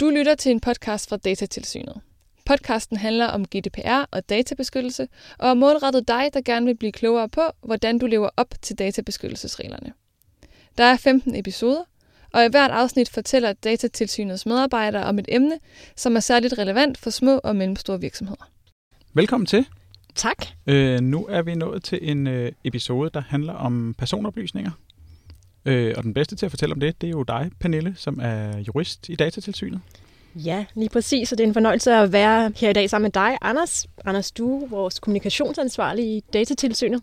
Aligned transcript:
Du 0.00 0.10
lytter 0.10 0.34
til 0.34 0.52
en 0.52 0.60
podcast 0.60 1.08
fra 1.08 1.16
Datatilsynet. 1.16 2.00
Podcasten 2.46 2.96
handler 2.96 3.26
om 3.26 3.44
GDPR 3.44 4.04
og 4.10 4.28
databeskyttelse, 4.28 5.08
og 5.38 5.50
er 5.50 5.54
målrettet 5.54 6.08
dig, 6.08 6.30
der 6.34 6.40
gerne 6.44 6.66
vil 6.66 6.76
blive 6.76 6.92
klogere 6.92 7.28
på, 7.28 7.40
hvordan 7.62 7.98
du 7.98 8.06
lever 8.06 8.28
op 8.36 8.54
til 8.62 8.78
databeskyttelsesreglerne. 8.78 9.92
Der 10.78 10.84
er 10.84 10.96
15 10.96 11.36
episoder, 11.36 11.82
og 12.32 12.44
i 12.44 12.48
hvert 12.50 12.70
afsnit 12.70 13.08
fortæller 13.08 13.52
Datatilsynets 13.52 14.46
medarbejdere 14.46 15.04
om 15.04 15.18
et 15.18 15.26
emne, 15.28 15.58
som 15.96 16.16
er 16.16 16.20
særligt 16.20 16.58
relevant 16.58 16.98
for 16.98 17.10
små 17.10 17.40
og 17.44 17.56
mellemstore 17.56 18.00
virksomheder. 18.00 18.50
Velkommen 19.14 19.46
til. 19.46 19.66
Tak. 20.14 20.46
Øh, 20.66 21.00
nu 21.00 21.26
er 21.26 21.42
vi 21.42 21.54
nået 21.54 21.84
til 21.84 21.98
en 22.02 22.26
øh, 22.26 22.52
episode, 22.64 23.10
der 23.14 23.22
handler 23.28 23.52
om 23.52 23.94
personoplysninger. 23.98 24.70
Øh, 25.64 25.94
og 25.96 26.02
den 26.02 26.14
bedste 26.14 26.36
til 26.36 26.46
at 26.46 26.52
fortælle 26.52 26.72
om 26.72 26.80
det, 26.80 27.00
det 27.00 27.06
er 27.06 27.10
jo 27.10 27.22
dig, 27.22 27.50
Pernille, 27.60 27.94
som 27.96 28.18
er 28.22 28.58
jurist 28.58 29.08
i 29.08 29.14
Datatilsynet. 29.14 29.80
Ja, 30.34 30.64
lige 30.74 30.88
præcis. 30.88 31.32
Og 31.32 31.38
det 31.38 31.44
er 31.44 31.48
en 31.48 31.54
fornøjelse 31.54 31.92
at 31.94 32.12
være 32.12 32.52
her 32.56 32.70
i 32.70 32.72
dag 32.72 32.90
sammen 32.90 33.04
med 33.04 33.12
dig, 33.24 33.36
Anders. 33.42 33.86
Anders, 34.04 34.30
du 34.32 34.64
er 34.64 34.68
vores 34.68 35.00
kommunikationsansvarlig 35.00 36.04
i 36.04 36.24
Datatilsynet. 36.32 37.02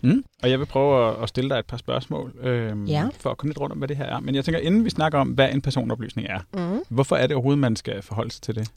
Mm. 0.00 0.24
Og 0.42 0.50
jeg 0.50 0.58
vil 0.58 0.66
prøve 0.66 1.22
at- 1.22 1.28
stille 1.28 1.50
dig 1.50 1.58
et 1.58 1.66
par 1.66 1.76
spørgsmål, 1.76 2.32
øh, 2.42 2.90
Ja. 2.90 3.08
for 3.20 3.30
at 3.30 3.38
komme 3.38 3.50
lidt 3.50 3.60
rundt 3.60 3.72
om, 3.72 3.78
hvad 3.78 3.88
det 3.88 3.96
her 3.96 4.04
er. 4.04 4.20
Men 4.20 4.34
jeg 4.34 4.44
tænker, 4.44 4.60
inden 4.60 4.84
vi 4.84 4.90
snakker 4.90 5.18
om, 5.18 5.28
hvad 5.28 5.52
en 5.52 5.62
personoplysning 5.62 6.28
er, 6.28 6.38
Mm. 6.54 6.80
hvorfor 6.88 7.16
er 7.16 7.26
det 7.26 7.36
overhovedet, 7.36 7.58
man 7.58 7.76
skal 7.76 8.02
forholde 8.02 8.30
sig 8.30 8.42
til 8.42 8.54
det? 8.54 8.68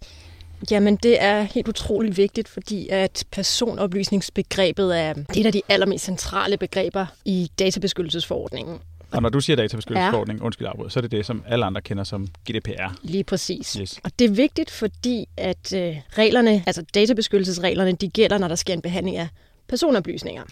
Jamen, 0.71 0.95
det 0.95 1.23
er 1.23 1.41
helt 1.41 1.68
utrolig 1.68 2.18
vigtigt, 2.18 2.48
fordi 2.48 2.88
at 2.90 3.23
personoplysningsbegrebet 3.32 4.99
er 4.99 5.13
et 5.35 5.45
af 5.45 5.52
de 5.52 5.62
allermest 5.70 6.05
centrale 6.05 6.57
begreber 6.57 7.05
i 7.26 7.52
databeskyttelsesforordningen. 7.59 8.77
Og 9.12 9.22
når 9.22 9.30
du 9.30 9.40
siger 9.40 9.55
databeskyttelsesforordning, 9.55 10.40
ja. 10.40 10.45
undskyld 10.45 10.68
afbrud, 10.68 10.90
så 10.90 11.00
er 11.00 11.02
det 11.02 11.12
det, 11.12 11.26
som 11.26 11.44
alle 11.48 11.66
andre 11.66 11.82
kender 11.82 12.04
som 12.04 12.27
GDPR. 12.27 13.00
Lige 13.02 13.23
præcis. 13.23 13.73
Yes. 13.73 14.00
Og 14.04 14.12
det 14.20 14.26
er 14.26 14.30
vigtigt, 14.30 14.72
fordi 14.72 15.27
at 15.38 15.73
øh, 15.73 15.96
reglerne, 16.18 16.63
altså 16.66 16.82
databeskyttelsesreglerne, 16.94 17.91
de 17.91 18.10
gælder, 18.10 18.38
når 18.38 18.48
der 18.48 18.55
sker 18.55 18.74
en 18.74 18.82
behandling 18.82 19.18
af 19.18 19.27
personoplysninger. 19.68 20.44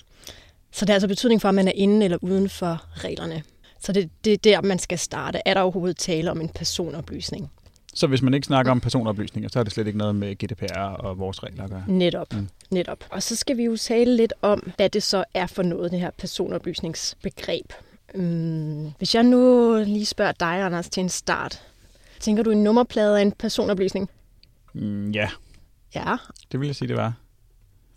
Så 0.72 0.86
det 0.86 0.90
har 0.90 0.94
altså 0.94 1.08
betydning 1.08 1.42
for, 1.42 1.50
om 1.50 1.56
man 1.56 1.68
er 1.68 1.72
inde 1.76 2.06
eller 2.06 2.18
uden 2.22 2.50
for 2.50 2.86
reglerne. 2.92 3.44
Så 3.80 3.92
det, 3.92 4.10
det 4.26 4.34
er 4.34 4.38
der, 4.38 4.62
man 4.62 4.80
skal 4.80 5.00
starte. 5.00 5.40
Er 5.46 5.54
der 5.54 5.62
overhovedet 5.62 5.98
tale 5.98 6.32
om 6.32 6.42
en 6.42 6.50
personoplysning? 6.50 7.52
Så 7.94 8.08
hvis 8.08 8.22
man 8.22 8.34
ikke 8.34 8.46
snakker 8.46 8.72
om 8.72 8.80
personoplysninger, 8.80 9.50
så 9.50 9.60
er 9.60 9.64
det 9.64 9.74
slet 9.74 9.88
ikke 9.88 10.00
noget 10.00 10.16
med 10.16 10.36
GDPR 10.36 10.80
og 10.80 11.20
vores 11.20 11.44
regler 11.44 11.64
at 11.64 11.70
gøre. 11.70 11.84
Netop. 11.88 12.34
Mm. 12.34 12.48
Netop. 12.72 13.04
Og 13.10 13.24
så 13.24 13.36
skal 13.36 13.58
vi 13.58 13.64
jo 13.64 13.78
tale 13.78 14.16
lidt 14.16 14.34
om, 14.42 14.72
hvad 14.76 14.90
det 14.90 15.04
så 15.04 15.24
er 15.34 15.48
for 15.48 15.64
noget, 15.64 15.92
det 15.92 16.00
her 16.00 16.12
personoplysningsbegreb. 16.18 17.74
Mm, 18.16 18.92
hvis 18.98 19.16
jeg 19.16 19.24
nu 19.24 19.74
lige 19.86 20.06
spørger 20.06 20.32
dig, 20.32 20.62
Anders, 20.62 20.90
til 20.90 21.02
en 21.02 21.10
start. 21.10 21.62
Tænker 22.20 22.44
du, 22.44 22.52
en 22.52 22.64
nummerplade 22.64 23.18
er 23.18 23.22
en 23.22 23.32
personoplysning? 23.32 24.10
Mm, 24.74 25.12
ja, 25.12 25.30
Ja, 25.96 26.16
det 26.52 26.60
vil 26.60 26.66
jeg 26.66 26.76
sige, 26.76 26.88
det 26.88 26.98
var. 26.98 27.14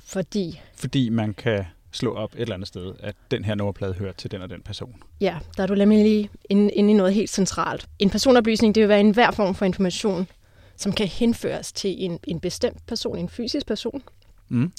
fordi 0.05 0.61
Fordi 0.75 1.09
man 1.09 1.35
kan 1.35 1.65
slå 1.93 2.15
op 2.15 2.35
et 2.35 2.41
eller 2.41 2.55
andet 2.55 2.69
sted, 2.69 2.95
at 3.01 3.17
den 3.31 3.45
her 3.45 3.55
nummerplade 3.55 3.95
hører 3.95 4.13
til 4.13 4.31
den 4.31 4.43
og 4.43 4.51
den 4.51 4.63
person. 4.63 5.03
Ja, 5.21 5.39
der 5.57 5.63
er 5.63 5.67
du 5.67 5.75
nemlig 5.75 6.03
lige 6.03 6.31
inde, 6.51 6.73
inde 6.73 6.91
i 6.91 6.95
noget 6.95 7.15
helt 7.15 7.31
centralt. 7.31 7.87
En 7.99 8.11
personoplysning, 8.11 8.75
det 8.75 8.81
vil 8.81 8.89
være 8.89 9.01
enhver 9.01 9.31
form 9.31 9.55
for 9.55 9.65
information, 9.65 10.29
som 10.77 10.93
kan 10.93 11.07
henføres 11.07 11.73
til 11.73 11.95
en, 12.05 12.19
en 12.27 12.41
bestemt 12.41 12.87
person, 12.87 13.19
en 13.19 13.29
fysisk 13.29 13.67
person. 13.67 14.03
Mm. 14.49 14.73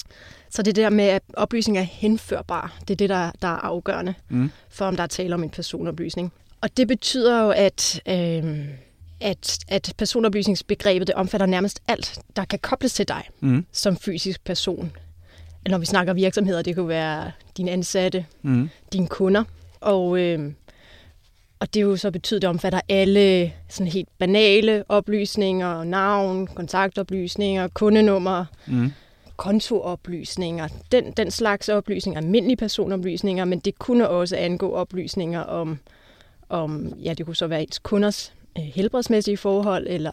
Så 0.50 0.62
det 0.62 0.76
der 0.76 0.90
med, 0.90 1.04
at 1.04 1.22
oplysninger 1.34 1.80
er 1.82 1.86
henførbare, 1.86 2.68
det 2.80 2.90
er 2.90 2.96
det, 2.96 3.08
der, 3.08 3.30
der 3.42 3.48
er 3.48 3.52
afgørende 3.64 4.14
Mm. 4.28 4.50
for, 4.70 4.84
om 4.84 4.96
der 4.96 5.02
er 5.02 5.06
tale 5.06 5.34
om 5.34 5.42
en 5.42 5.50
personoplysning. 5.50 6.32
Og 6.60 6.76
det 6.76 6.88
betyder 6.88 7.42
jo, 7.42 7.50
at, 7.50 8.00
øh, 8.08 8.58
at, 9.20 9.58
at 9.68 9.92
personoplysningsbegrebet 9.98 11.06
det 11.06 11.14
omfatter 11.14 11.46
nærmest 11.46 11.80
alt, 11.88 12.18
der 12.36 12.44
kan 12.44 12.58
kobles 12.58 12.92
til 12.94 13.08
dig 13.08 13.22
Mm. 13.40 13.66
som 13.72 13.96
fysisk 13.96 14.44
person. 14.44 14.92
Når 15.68 15.78
vi 15.78 15.86
snakker 15.86 16.12
virksomheder, 16.12 16.62
det 16.62 16.74
kunne 16.76 16.88
være 16.88 17.32
dine 17.56 17.70
ansatte, 17.70 18.26
Mm. 18.42 18.70
dine 18.92 19.06
kunder. 19.06 19.44
Og, 19.80 20.18
øh, 20.20 20.52
og 21.60 21.74
det 21.74 21.80
er 21.80 21.84
jo 21.84 21.96
så 21.96 22.10
betydet, 22.10 22.42
det 22.42 22.50
omfatter 22.50 22.80
alle 22.88 23.52
sådan 23.68 23.92
helt 23.92 24.08
banale 24.18 24.84
oplysninger, 24.88 25.84
navn, 25.84 26.46
kontaktoplysninger, 26.46 27.68
kundenummer, 27.68 28.44
Mm. 28.66 28.92
Kontooplysninger, 29.38 30.68
den, 30.92 31.12
den 31.12 31.30
slags 31.30 31.68
oplysninger, 31.68 32.20
almindelige 32.20 32.56
personoplysninger, 32.56 33.44
men 33.44 33.58
det 33.58 33.78
kunne 33.78 34.08
også 34.08 34.36
angå 34.36 34.72
oplysninger 34.72 35.40
om, 35.40 35.78
om 36.48 36.92
ja, 37.02 37.14
det 37.14 37.26
kunne 37.26 37.36
så 37.36 37.46
være 37.46 37.62
ens 37.62 37.78
kunders 37.78 38.32
øh, 38.58 38.64
helbredsmæssige 38.64 39.36
forhold, 39.36 39.86
eller 39.88 40.12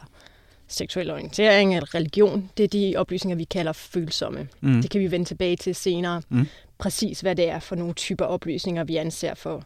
seksuel 0.68 1.12
orientering, 1.12 1.76
eller 1.76 1.96
religion. 1.96 2.50
Det 2.58 2.64
er 2.64 2.68
de 2.68 2.94
oplysninger, 2.98 3.36
vi 3.36 3.44
kalder 3.44 3.74
følsomme. 3.74 4.48
Mm. 4.62 4.82
Det 4.82 4.92
kan 4.92 5.02
vi 5.02 5.12
vende 5.12 5.26
tilbage 5.26 5.56
til 5.56 5.76
senere. 5.76 6.22
Mm. 6.30 6.48
Præcis 6.78 7.22
hvad 7.22 7.36
det 7.36 7.50
er 7.50 7.60
for 7.60 7.76
nogle 7.76 7.94
typer 7.94 8.26
oplysninger, 8.26 8.84
vi 8.84 8.96
anser 8.96 9.34
for 9.34 9.64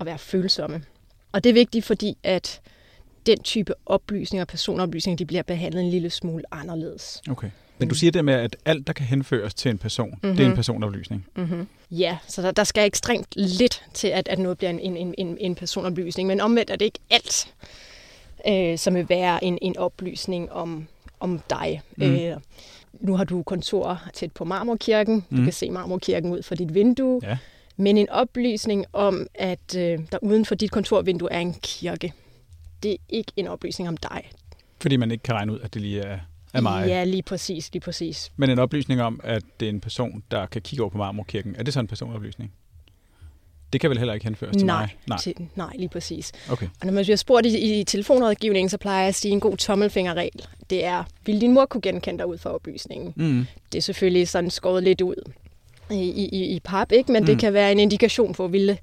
at 0.00 0.06
være 0.06 0.18
følsomme. 0.18 0.82
Og 1.32 1.44
det 1.44 1.50
er 1.50 1.54
vigtigt, 1.54 1.84
fordi 1.84 2.18
at 2.22 2.60
den 3.26 3.42
type 3.42 3.74
oplysninger, 3.86 4.44
personoplysninger, 4.44 5.16
de 5.16 5.26
bliver 5.26 5.42
behandlet 5.42 5.82
en 5.82 5.90
lille 5.90 6.10
smule 6.10 6.44
anderledes. 6.50 7.22
Okay. 7.30 7.50
Men 7.78 7.88
du 7.88 7.94
siger 7.94 8.10
det 8.12 8.24
med, 8.24 8.34
at 8.34 8.56
alt, 8.64 8.86
der 8.86 8.92
kan 8.92 9.06
henføres 9.06 9.54
til 9.54 9.70
en 9.70 9.78
person, 9.78 10.08
mm-hmm. 10.10 10.30
det 10.30 10.40
er 10.40 10.44
en 10.44 10.50
Mhm. 10.50 10.56
personoplysning. 10.56 11.26
Mm-hmm. 11.36 11.66
Ja, 11.90 12.18
så 12.28 12.42
der, 12.42 12.50
der 12.50 12.64
skal 12.64 12.86
ekstremt 12.86 13.26
lidt 13.36 13.84
til, 13.94 14.08
at, 14.08 14.28
at 14.28 14.38
noget 14.38 14.58
bliver 14.58 14.70
en, 14.70 14.80
en, 14.96 15.14
en, 15.18 15.36
en 15.40 15.54
personoplysning. 15.54 16.26
Men 16.26 16.40
omvendt 16.40 16.70
er 16.70 16.76
det 16.76 16.84
ikke 16.84 16.98
alt, 17.10 17.54
øh, 18.48 18.78
som 18.78 18.94
vil 18.94 19.08
være 19.08 19.44
en, 19.44 19.58
en 19.62 19.76
oplysning 19.78 20.52
om, 20.52 20.86
om 21.20 21.40
dig. 21.50 21.82
Mm. 21.96 22.06
Mm. 22.06 22.14
Øh, 22.14 22.36
nu 23.00 23.16
har 23.16 23.24
du 23.24 23.42
kontor 23.42 24.02
tæt 24.14 24.32
på 24.32 24.44
Marmorkirken. 24.44 25.20
Du 25.30 25.36
Mm. 25.36 25.44
kan 25.44 25.52
se 25.52 25.70
Marmorkirken 25.70 26.30
ud 26.32 26.42
fra 26.42 26.54
dit 26.54 26.74
vindue. 26.74 27.20
Ja. 27.22 27.38
Men 27.76 27.96
en 27.98 28.08
oplysning 28.10 28.84
om, 28.92 29.26
at 29.34 29.76
øh, 29.76 29.98
der 30.12 30.18
uden 30.22 30.44
for 30.44 30.54
dit 30.54 30.70
kontorvindue 30.70 31.32
er 31.32 31.40
en 31.40 31.54
kirke, 31.62 32.12
det 32.82 32.92
er 32.92 32.96
ikke 33.08 33.32
en 33.36 33.46
oplysning 33.46 33.88
om 33.88 33.96
dig. 33.96 34.30
Fordi 34.80 34.96
man 34.96 35.10
ikke 35.10 35.22
kan 35.22 35.34
regne 35.34 35.52
ud, 35.52 35.60
at 35.60 35.74
det 35.74 35.82
lige 35.82 36.00
er, 36.00 36.18
er 36.54 36.60
mig. 36.60 36.88
Ja, 36.88 37.04
lige 37.04 37.22
præcis, 37.22 37.72
lige 37.72 37.80
præcis. 37.80 38.32
Men 38.36 38.50
en 38.50 38.58
oplysning 38.58 39.02
om, 39.02 39.20
at 39.24 39.42
det 39.60 39.66
er 39.66 39.70
en 39.70 39.80
person, 39.80 40.22
der 40.30 40.46
kan 40.46 40.62
kigge 40.62 40.82
over 40.82 40.90
på 40.90 40.98
Marmorkirken, 40.98 41.56
er 41.58 41.62
det 41.62 41.74
så 41.74 41.80
en 41.80 41.86
personoplysning? 41.86 42.52
Det 43.72 43.80
kan 43.80 43.90
vel 43.90 43.98
heller 43.98 44.14
ikke 44.14 44.24
henføres 44.24 44.56
til 44.56 44.66
nej, 44.66 44.80
mig? 44.80 44.96
Nej. 45.06 45.18
Til, 45.18 45.34
nej, 45.54 45.72
lige 45.74 45.88
præcis. 45.88 46.32
Okay. 46.50 46.66
Og 46.80 46.86
når 46.86 46.92
man 46.92 47.04
bliver 47.04 47.16
spurgt 47.16 47.46
i, 47.46 47.80
i 47.80 47.84
telefonrådgivningen, 47.84 48.70
så 48.70 48.78
plejer 48.78 49.00
jeg 49.00 49.08
at 49.08 49.14
sige 49.14 49.32
en 49.32 49.40
god 49.40 49.56
tommelfingerregel. 49.56 50.46
Det 50.70 50.84
er, 50.84 51.04
vil 51.26 51.40
din 51.40 51.54
mor 51.54 51.66
kunne 51.66 51.80
genkende 51.80 52.18
dig 52.18 52.26
ud 52.26 52.38
for 52.38 52.50
oplysningen? 52.50 53.12
Mm. 53.16 53.46
Det 53.72 53.78
er 53.78 53.82
selvfølgelig 53.82 54.28
sådan 54.28 54.50
skåret 54.50 54.82
lidt 54.82 55.00
ud 55.00 55.32
i, 55.90 56.28
i, 56.32 56.54
i 56.54 56.60
pap, 56.60 56.92
ikke? 56.92 57.12
men 57.12 57.22
mm. 57.22 57.26
Det 57.26 57.38
kan 57.38 57.52
være 57.52 57.72
en 57.72 57.78
indikation 57.78 58.32
på, 58.32 58.48
ville, 58.48 58.78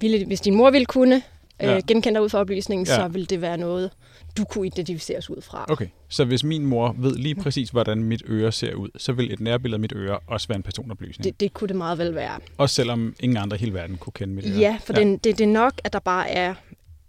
ville, 0.00 0.26
hvis 0.26 0.40
din 0.40 0.54
mor 0.54 0.70
ville 0.70 0.86
kunne 0.86 1.22
Ja. 1.60 1.80
genkende 1.88 2.14
dig 2.16 2.22
ud 2.24 2.28
for 2.28 2.38
oplysningen, 2.38 2.86
Ja. 2.86 2.94
så 2.96 3.08
vil 3.08 3.30
det 3.30 3.40
være 3.40 3.56
noget, 3.58 3.90
du 4.36 4.44
kunne 4.44 4.66
identificeres 4.66 5.30
ud 5.30 5.42
fra. 5.42 5.64
Okay, 5.68 5.86
så 6.08 6.24
hvis 6.24 6.44
min 6.44 6.66
mor 6.66 6.94
ved 6.98 7.16
lige 7.16 7.34
præcis, 7.34 7.70
hvordan 7.70 8.02
mit 8.02 8.22
øre 8.28 8.52
ser 8.52 8.74
ud, 8.74 8.88
så 8.96 9.12
vil 9.12 9.32
et 9.32 9.40
nærbillede 9.40 9.76
af 9.76 9.80
mit 9.80 9.92
øre 9.96 10.18
også 10.26 10.48
være 10.48 10.56
en 10.56 10.62
personoplysning. 10.62 11.24
Det, 11.24 11.40
det 11.40 11.52
kunne 11.52 11.68
det 11.68 11.76
meget 11.76 11.98
vel 11.98 12.14
være. 12.14 12.38
Også 12.58 12.74
selvom 12.74 13.14
ingen 13.20 13.36
andre 13.36 13.56
i 13.56 13.60
hele 13.60 13.74
verden 13.74 13.96
kunne 13.96 14.12
kende 14.12 14.34
mit 14.34 14.44
øre. 14.46 14.52
Ja, 14.58 14.78
for 14.84 14.94
ja. 15.00 15.04
Det, 15.04 15.24
det, 15.24 15.38
det 15.38 15.44
er 15.44 15.52
nok, 15.52 15.72
at 15.84 15.92
der 15.92 15.98
bare 15.98 16.30
er 16.30 16.54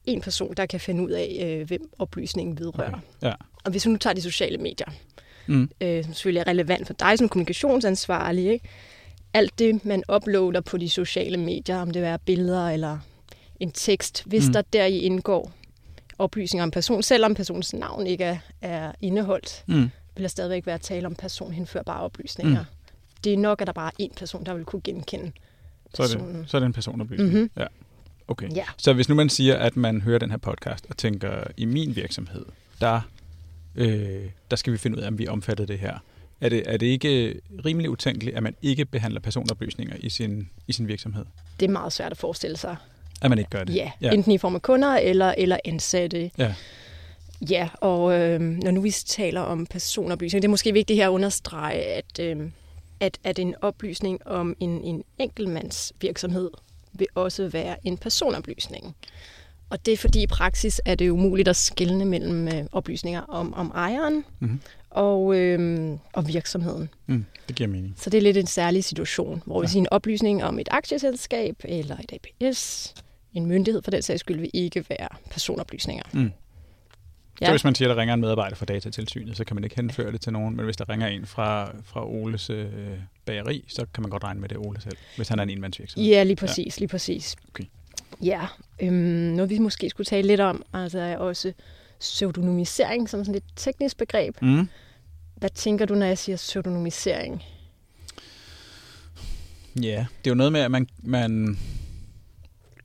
en 0.05 0.21
person, 0.21 0.53
der 0.57 0.65
kan 0.65 0.79
finde 0.79 1.03
ud 1.03 1.11
af, 1.11 1.57
øh, 1.61 1.67
hvem 1.67 1.81
oplysningen 1.99 2.59
vedrører. 2.59 2.87
Okay. 2.89 2.99
Ja. 3.23 3.33
Og 3.63 3.71
hvis 3.71 3.85
vi 3.85 3.91
nu 3.91 3.97
tager 3.97 4.13
de 4.13 4.21
sociale 4.21 4.57
medier, 4.57 4.87
Mm. 5.47 5.69
øh, 5.81 6.03
som 6.03 6.13
selvfølgelig 6.13 6.39
er 6.39 6.47
relevant 6.47 6.87
for 6.87 6.93
dig 6.93 7.17
som 7.17 7.29
kommunikationsansvarlig, 7.29 8.45
ikke? 8.51 8.67
alt 9.33 9.59
det, 9.59 9.85
man 9.85 10.03
uploader 10.15 10.61
på 10.61 10.77
de 10.77 10.89
sociale 10.89 11.37
medier, 11.37 11.77
om 11.81 11.91
det 11.91 12.03
er 12.03 12.17
billeder 12.17 12.69
eller 12.69 12.97
en 13.59 13.71
tekst, 13.71 14.23
hvis 14.25 14.47
Mm. 14.47 14.53
der 14.53 14.61
deri 14.73 14.97
indgår 14.99 15.51
oplysninger 16.19 16.63
om 16.63 16.71
person, 16.71 17.03
selvom 17.03 17.33
personens 17.35 17.73
navn 17.73 18.07
ikke 18.07 18.23
er, 18.23 18.37
er 18.61 18.91
indeholdt, 19.01 19.63
Mm. 19.67 19.89
vil 20.15 20.21
der 20.21 20.27
stadigvæk 20.27 20.65
være 20.65 20.77
tale 20.77 21.05
om 21.07 21.15
personhenførbare 21.15 22.01
oplysninger. 22.01 22.59
Mm. 22.59 22.65
Det 23.23 23.33
er 23.33 23.37
nok, 23.37 23.61
at 23.61 23.67
der 23.67 23.73
bare 23.73 23.91
er 23.99 24.03
én 24.05 24.13
person, 24.17 24.45
der 24.45 24.53
vil 24.53 24.65
kunne 24.65 24.81
genkende 24.81 25.31
Så, 25.95 26.03
er 26.03 26.07
det, 26.07 26.17
personen. 26.17 26.43
så 26.47 26.57
er 26.57 26.59
det 26.59 26.65
en 26.65 26.73
personoplysning. 26.73 27.33
Mhm. 27.33 27.49
Ja. 27.57 27.65
Okay. 28.27 28.49
Ja. 28.55 28.65
Så 28.77 28.93
hvis 28.93 29.09
nu 29.09 29.15
man 29.15 29.29
siger, 29.29 29.55
at 29.57 29.75
man 29.77 30.01
hører 30.01 30.19
den 30.19 30.29
her 30.31 30.37
podcast 30.37 30.85
og 30.89 30.97
tænker, 30.97 31.43
i 31.57 31.65
min 31.65 31.95
virksomhed, 31.95 32.45
der, 32.81 33.01
øh, 33.75 34.23
der 34.51 34.55
skal 34.55 34.73
vi 34.73 34.77
finde 34.77 34.97
ud 34.97 35.01
af, 35.03 35.07
om 35.07 35.17
vi 35.19 35.27
omfatter 35.27 35.65
det 35.65 35.79
her. 35.79 35.97
Er 36.41 36.49
det, 36.49 36.63
er 36.65 36.77
det 36.77 36.85
ikke 36.85 37.41
rimelig 37.65 37.89
utænkeligt, 37.89 38.37
at 38.37 38.43
man 38.43 38.55
ikke 38.61 38.85
behandler 38.85 39.19
personoplysninger 39.19 39.95
i 39.99 40.09
sin, 40.09 40.49
i 40.67 40.73
sin 40.73 40.87
virksomhed? 40.87 41.25
Det 41.59 41.65
er 41.65 41.71
meget 41.71 41.93
svært 41.93 42.11
at 42.11 42.17
forestille 42.17 42.57
sig. 42.57 42.75
At 43.21 43.29
man 43.29 43.39
ikke 43.39 43.49
gør 43.49 43.63
det? 43.63 43.75
Ja, 43.75 43.91
ja. 44.01 44.11
enten 44.11 44.31
i 44.31 44.37
form 44.37 44.55
af 44.55 44.61
kunder 44.61 44.95
eller, 44.95 45.33
eller 45.37 45.57
ansatte. 45.65 46.31
Ja. 46.37 46.53
Ja, 47.49 47.69
og 47.81 48.13
øh, 48.19 48.39
når 48.41 48.71
nu 48.71 48.81
vi 48.81 48.91
taler 48.91 49.41
om 49.41 49.65
personoplysning, 49.65 50.41
det 50.41 50.47
er 50.47 50.51
måske 50.51 50.73
vigtigt 50.73 50.97
her 50.97 51.07
at 51.07 51.11
understrege, 51.11 51.83
at, 51.83 52.19
øh, 52.19 52.49
at, 52.99 53.17
at 53.23 53.39
en 53.39 53.55
oplysning 53.61 54.27
om 54.27 54.55
en, 54.59 54.81
en 54.83 55.03
enkeltmands 55.19 55.93
virksomhed 56.01 56.49
vil 56.93 57.07
også 57.15 57.47
være 57.47 57.75
en 57.83 57.97
personoplysning. 57.97 58.95
Og 59.69 59.85
det 59.85 59.91
er 59.91 59.97
fordi 59.97 60.23
i 60.23 60.27
praksis 60.27 60.81
er 60.85 60.95
det 60.95 61.09
umuligt 61.09 61.47
at 61.47 61.55
skelne 61.55 62.05
mellem 62.05 62.47
øh, 62.47 62.63
oplysninger 62.71 63.21
om, 63.21 63.53
om 63.53 63.71
ejeren 63.75 64.25
Mhm. 64.39 64.61
og, 64.89 65.35
øh, 65.35 65.97
og 66.13 66.27
virksomheden. 66.27 66.89
Mm, 67.07 67.25
det 67.47 67.55
giver 67.55 67.69
mening. 67.69 67.95
Så 67.97 68.09
det 68.09 68.17
er 68.17 68.21
lidt 68.21 68.37
en 68.37 68.47
særlig 68.47 68.83
situation, 68.83 69.41
hvor 69.45 69.59
vi 69.61 69.65
Ja. 69.65 69.71
siger 69.71 69.81
en 69.81 69.87
oplysning 69.91 70.43
om 70.43 70.59
et 70.59 70.67
aktieselskab 70.71 71.55
eller 71.63 71.97
et 71.97 72.11
APS, 72.41 72.93
en 73.35 73.45
myndighed 73.45 73.81
for 73.81 73.91
den 73.91 74.01
sags 74.01 74.19
skyld, 74.19 74.39
vil 74.39 74.49
ikke 74.53 74.85
være 74.89 75.07
personoplysninger. 75.31 76.03
Mm. 76.13 76.31
Ja. 77.41 77.45
Så 77.45 77.51
hvis 77.51 77.63
man 77.63 77.75
siger, 77.75 77.89
at 77.89 77.95
der 77.95 78.01
ringer 78.01 78.13
en 78.13 78.21
medarbejder 78.21 78.55
fra 78.55 78.65
datatilsynet, 78.65 79.37
så 79.37 79.43
kan 79.43 79.55
man 79.55 79.63
ikke 79.63 79.75
henføre 79.75 80.11
det 80.11 80.21
til 80.21 80.33
nogen, 80.33 80.55
men 80.55 80.65
hvis 80.65 80.77
der 80.77 80.89
ringer 80.89 81.07
en 81.07 81.25
fra, 81.25 81.71
fra 81.83 82.07
Oles 82.07 82.49
øh, 82.49 82.67
bageri, 83.25 83.65
så 83.67 83.85
kan 83.93 84.01
man 84.01 84.09
godt 84.09 84.23
regne 84.23 84.41
med 84.41 84.49
det 84.49 84.57
Ole 84.57 84.81
selv, 84.81 84.97
hvis 85.15 85.27
han 85.27 85.39
er 85.39 85.43
en 85.43 85.49
enmandsvirksomhed. 85.49 86.09
Ja, 86.09 86.23
lige 86.23 86.35
præcis, 86.35 86.77
ja. 86.77 86.79
lige 86.79 86.87
præcis. 86.87 87.35
Okay. 87.49 87.63
Ja, 88.23 88.41
øhm, 88.81 88.93
noget 88.93 89.49
vi 89.49 89.59
måske 89.59 89.89
skulle 89.89 90.05
tale 90.05 90.27
lidt 90.27 90.39
om, 90.39 90.63
altså 90.73 90.99
er 90.99 91.17
også 91.17 91.53
pseudonymisering 91.99 93.09
som 93.09 93.23
sådan 93.23 93.35
et 93.35 93.43
teknisk 93.55 93.97
begreb. 93.97 94.41
Mm. 94.41 94.69
Hvad 95.35 95.49
tænker 95.49 95.85
du, 95.85 95.95
når 95.95 96.05
jeg 96.05 96.17
siger 96.17 96.35
pseudonymisering? 96.35 97.43
Ja, 99.81 100.05
det 100.19 100.27
er 100.27 100.31
jo 100.31 100.35
noget 100.35 100.51
med, 100.51 100.61
at 100.61 100.71
man, 100.71 100.87
man, 101.03 101.57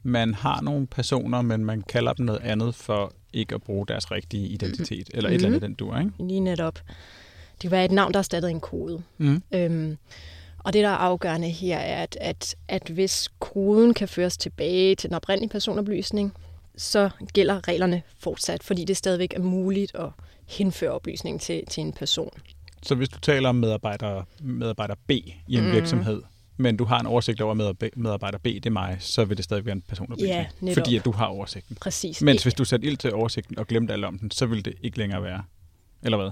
man 0.03 0.35
har 0.35 0.61
nogle 0.61 0.87
personer, 0.87 1.43
men 1.43 1.65
man 1.65 1.83
kalder 1.83 2.13
dem 2.13 2.27
noget 2.27 2.41
andet 2.41 2.75
for 2.75 3.13
ikke 3.33 3.55
at 3.55 3.63
bruge 3.63 3.87
deres 3.87 4.11
rigtige 4.11 4.49
identitet, 4.49 5.11
eller 5.15 5.31
et 5.31 5.35
eller 5.35 5.49
andet 5.49 5.63
Mhm. 5.63 5.69
den 5.71 5.75
dur, 5.75 5.99
ikke? 5.99 6.11
Lige 6.21 6.41
netop. 6.41 6.75
Det 6.75 7.61
kan 7.61 7.71
være 7.71 7.85
et 7.85 7.91
navn, 7.91 8.13
der 8.15 8.41
er 8.43 8.47
en 8.47 8.61
kode. 8.61 9.03
Mm. 9.19 9.43
Øhm, 9.55 9.97
og 10.59 10.73
det, 10.73 10.83
der 10.85 10.89
er 10.89 10.95
afgørende 10.97 11.49
her, 11.49 11.79
er, 11.79 12.03
at, 12.03 12.19
at, 12.21 12.57
at 12.69 12.89
hvis 12.89 13.29
koden 13.39 13.95
kan 13.95 14.09
føres 14.09 14.37
tilbage 14.37 14.95
til 14.95 15.09
den 15.11 15.15
oprindelige 15.17 15.51
personoplysning, 15.51 16.33
så 16.77 17.11
gælder 17.33 17.69
reglerne 17.69 18.03
fortsat, 18.19 18.63
fordi 18.63 18.85
det 18.85 18.97
stadigvæk 18.97 19.35
er 19.37 19.41
muligt 19.43 19.95
at 19.95 20.09
henføre 20.49 20.91
oplysningen 20.91 21.39
til, 21.39 21.63
til 21.71 21.81
en 21.81 21.93
person. 21.93 22.31
Så 22.83 22.95
hvis 22.95 23.09
du 23.09 23.19
taler 23.21 23.49
om 23.49 23.55
medarbejder, 23.55 24.23
medarbejder 24.43 24.95
B 25.07 25.11
i 25.11 25.35
en 25.49 25.61
Mhm. 25.61 25.67
mm. 25.69 25.73
virksomhed, 25.73 26.23
men 26.61 26.77
du 26.77 26.85
har 26.85 26.99
en 27.01 27.07
oversigt 27.07 27.41
over 27.41 27.55
medarbej- 27.55 27.91
medarbejder 27.97 28.39
B, 28.39 28.45
det 28.45 28.67
er 28.67 28.71
mig, 28.71 28.97
så 29.01 29.25
vil 29.25 29.37
det 29.37 29.45
stadig 29.45 29.65
være 29.67 29.73
en 29.75 29.83
personoplysning, 29.89 30.35
Ja, 30.35 30.47
netop. 30.61 30.81
fordi 30.85 30.97
at 30.97 31.05
du 31.05 31.13
har 31.13 31.27
oversigten. 31.27 31.77
Præcis. 31.81 32.23
Mens 32.23 32.43
hvis 32.43 32.55
du 32.55 32.65
satte 32.65 32.87
ild 32.87 32.97
til 32.97 33.15
oversigten 33.15 33.59
og 33.59 33.67
glemte 33.67 33.93
alt 33.93 34.05
om 34.05 34.19
den, 34.19 34.31
så 34.31 34.47
ville 34.47 34.63
det 34.63 34.75
ikke 34.83 34.99
længere 34.99 35.23
være. 35.23 35.43
Eller 36.03 36.19
hvad? 36.19 36.31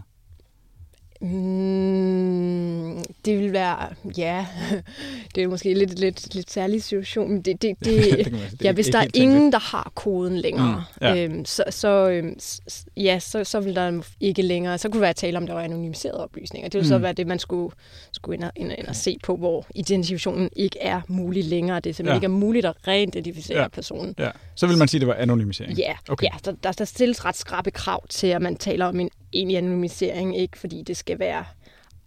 Mm, 1.21 3.03
det 3.25 3.39
vil 3.39 3.53
være, 3.53 3.89
ja, 4.19 4.47
det 5.35 5.43
er 5.43 5.49
måske 5.49 5.75
lidt, 5.75 5.99
lidt, 5.99 6.35
lidt 6.35 6.51
særlig 6.51 6.83
situation, 6.83 7.31
men 7.31 7.43
det, 7.43 7.63
det, 7.63 7.77
det 7.85 8.05
kan 8.17 8.25
det, 8.25 8.33
man. 8.33 8.41
Det 8.51 8.65
ja, 8.65 8.73
hvis 8.73 8.87
der 8.87 8.99
er 8.99 9.07
ingen, 9.15 9.53
der 9.53 9.59
har 9.59 9.93
koden 9.95 10.37
længere, 10.39 10.85
Mm, 11.01 11.07
ja. 11.07 11.17
øhm, 11.25 11.45
så, 11.45 11.65
så, 11.71 12.09
øhm, 12.11 12.41
s- 12.41 12.87
ja, 12.97 13.19
så, 13.19 13.45
så 13.45 13.61
vil 13.61 13.75
der 13.77 14.01
ikke 14.21 14.43
længere, 14.43 14.79
så 14.79 14.89
kunne 14.89 14.99
det 14.99 15.03
være 15.03 15.13
tale 15.13 15.37
om, 15.39 15.47
der 15.47 15.55
var 15.55 15.61
anonymiserede 15.63 16.25
oplysninger. 16.25 16.69
Det 16.69 16.75
ville 16.79 16.89
så 16.89 16.97
Mm. 16.99 17.03
være 17.03 17.13
det, 17.13 17.27
man 17.27 17.39
skulle, 17.39 17.75
skulle 18.13 18.37
ind, 18.37 18.45
og, 18.45 18.51
ind, 18.57 18.73
ind 18.79 18.87
og 18.87 18.97
se 18.97 19.17
på, 19.23 19.37
hvor 19.37 19.67
identifikationen 19.75 20.49
ikke 20.57 20.79
er 20.81 21.01
mulig 21.09 21.45
længere. 21.45 21.81
Det 21.81 21.91
er 21.91 21.95
simpelthen 21.95 22.15
Ja. 22.15 22.17
ikke 22.19 22.25
er 22.35 22.39
muligt 22.47 22.67
at 22.67 22.73
reidentificere 22.89 23.61
Ja. 23.63 23.69
personen. 23.69 24.15
Ja. 24.19 24.31
Så 24.55 24.67
vil 24.67 24.79
man 24.79 24.89
sige, 24.89 24.99
at 24.99 25.01
det 25.01 25.09
var 25.09 25.15
anonymisering. 25.15 25.79
Ja, 25.79 25.93
Okay. 26.09 26.27
ja 26.27 26.31
der, 26.45 26.53
der, 26.63 26.73
der 26.73 26.85
stilles 26.85 27.25
ret 27.25 27.37
skrappe 27.37 27.71
krav 27.71 28.07
til, 28.09 28.27
at 28.27 28.43
man 28.43 28.57
taler 28.57 28.87
om 28.87 29.01
en 29.01 29.11
egentlig 29.33 29.57
anonymisering, 29.59 30.37
ikke 30.39 30.59
fordi 30.59 30.83
det 30.83 30.97
skal 30.97 31.19
være 31.19 31.45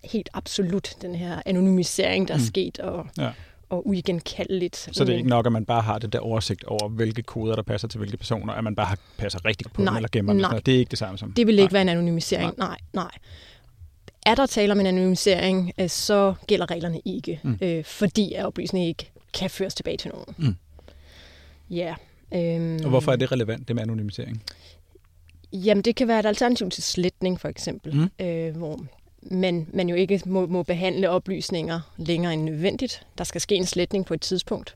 helt 0.04 0.30
absolut, 0.34 0.94
den 1.02 1.16
her 1.16 1.42
anonymisering, 1.46 2.28
der 2.28 2.34
er 2.34 2.38
Mm. 2.38 2.44
sket, 2.44 2.80
og, 2.80 3.08
Ja. 3.18 3.30
og 3.70 3.88
uigenkaldeligt. 3.88 4.76
Så 4.92 5.06
det 5.06 5.14
er 5.14 5.18
ikke 5.18 5.30
nok, 5.30 5.46
at 5.46 5.52
man 5.52 5.66
bare 5.66 5.82
har 5.82 6.00
det 6.00 6.14
der 6.14 6.20
oversigt 6.20 6.64
over, 6.64 6.90
hvilke 6.90 7.22
koder, 7.24 7.56
der 7.56 7.64
passer 7.64 7.88
til 7.88 7.98
hvilke 7.98 8.18
personer, 8.18 8.54
at 8.54 8.64
man 8.64 8.76
bare 8.76 8.86
har, 8.86 8.98
passer 9.18 9.46
rigtigt 9.46 9.74
på 9.74 9.82
Nej, 9.82 9.90
dem, 9.92 9.96
eller 9.98 10.10
gemmer 10.12 10.34
dem. 10.34 10.38
nej. 10.38 10.44
Sådan 10.48 10.54
noget. 10.54 10.66
Det 10.66 10.76
er 10.76 10.80
ikke 10.80 10.90
det 10.90 11.00
samme 11.00 11.18
som... 11.18 11.32
Det 11.34 11.48
vil 11.48 11.60
ikke 11.60 11.64
nej. 11.64 11.72
være 11.74 11.82
en 11.82 11.90
anonymisering. 11.90 12.54
Nej, 12.58 12.78
nej. 12.94 13.12
Er 14.26 14.36
der 14.36 14.46
tale 14.46 14.72
om 14.74 14.80
en 14.80 14.86
anonymisering, 14.86 15.72
øh, 15.80 15.90
så 15.90 16.34
gælder 16.48 16.72
reglerne 16.72 17.02
ikke, 17.06 17.40
mm. 17.44 17.58
øh, 17.62 17.84
fordi 17.84 18.34
at 18.34 18.46
oplysningen 18.46 18.88
ikke 18.90 19.12
kan 19.34 19.50
føres 19.50 19.74
tilbage 19.74 19.98
til 19.98 20.12
nogen. 20.12 20.36
Mm. 20.38 20.56
Ja. 21.76 21.96
Øhm, 22.34 22.80
Og 22.84 22.90
hvorfor 22.90 23.12
er 23.12 23.16
det 23.16 23.32
relevant, 23.32 23.68
det 23.68 23.76
med 23.76 23.84
anonymisering? 23.84 24.44
Jamen, 25.54 25.82
det 25.82 25.96
kan 25.96 26.08
være 26.08 26.20
et 26.20 26.26
alternativ 26.26 26.70
til 26.70 26.84
sletning, 26.84 27.40
for 27.42 27.48
eksempel, 27.48 27.96
Mm. 27.96 28.26
øh, 28.26 28.58
hvor 28.58 28.80
man, 29.22 29.68
man 29.74 29.90
jo 29.90 29.96
ikke 29.96 30.22
må, 30.26 30.46
må 30.48 30.64
behandle 30.64 31.10
oplysninger 31.10 31.80
længere 31.98 32.34
end 32.34 32.44
nødvendigt. 32.44 33.06
Der 33.18 33.24
skal 33.24 33.42
ske 33.42 33.56
en 33.56 33.66
sletning 33.66 34.06
på 34.06 34.14
et 34.14 34.22
tidspunkt. 34.22 34.76